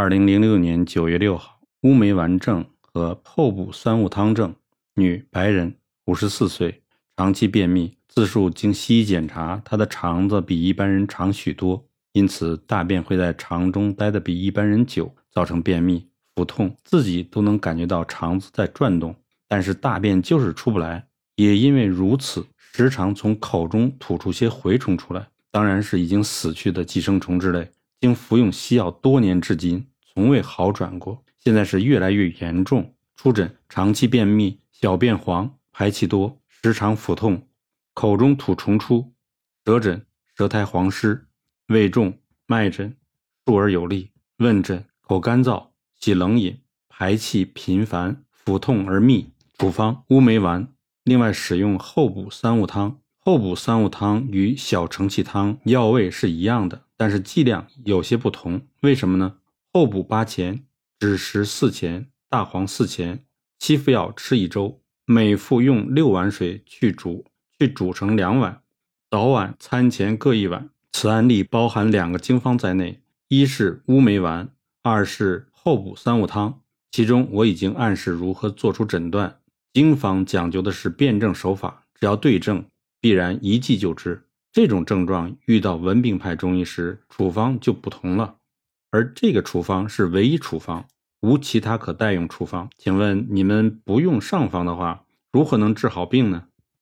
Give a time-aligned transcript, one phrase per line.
[0.00, 4.54] 二零零六年九月六号，乌梅丸症和后补三物汤症，
[4.94, 5.74] 女，白人，
[6.04, 6.84] 五十四岁，
[7.16, 16.06] 长期便秘，自述经西医检查，她的肠子比一般人长许多，因此大便会在肠中待得比一般人久，造成便秘、
[16.36, 19.12] 腹痛，自己都能感觉到肠子在转动，
[19.48, 21.08] 但是大便就是出不来。
[21.34, 27.68] 也因为如此，时常从口中吐出些蛔虫出来，当然是已经死去的寄生虫之类。
[28.00, 31.24] 经服用西药多年至今，从未好转过。
[31.38, 32.94] 现在是越来越严重。
[33.16, 37.48] 出诊：长期便秘，小便黄，排气多，时常腹痛，
[37.94, 39.12] 口中吐虫出。
[39.64, 41.26] 舌诊：舌苔黄湿，
[41.66, 42.96] 胃重，脉诊，
[43.44, 44.12] 数而有力。
[44.36, 49.32] 问诊：口干燥，喜冷饮，排气频繁，腹痛而密。
[49.58, 50.72] 处方：乌梅丸。
[51.02, 53.00] 另外使用后补三物汤。
[53.28, 56.84] 后补三物汤与小承气汤药味是一样的。
[56.96, 59.34] 但是剂量有些不同，为什么呢？
[59.70, 60.64] 后补八钱，
[60.98, 63.26] 枳实四钱，大黄四钱，
[63.58, 67.26] 七副药吃一周，每副用六碗水去煮，
[67.58, 68.62] 去煮成两碗，
[69.10, 70.70] 早晚餐前各一碗。
[70.92, 74.48] 此案例包含两个经方在内，一是乌梅丸，
[74.82, 76.62] 二是后补三物汤。
[76.90, 79.40] 其中我已经暗示如何做出诊断。
[79.74, 82.64] 经方讲究的是辨证手法，只要对症，
[83.00, 84.24] 必然一剂就知。
[84.50, 88.36] 这种症状遇到文病派中医时，处方就不同了，
[88.90, 90.86] 而这个处方是唯一处方，
[91.20, 92.68] 无其他可代用处方。
[92.76, 96.47] 请问你们不用上方的话，如何能治好病呢？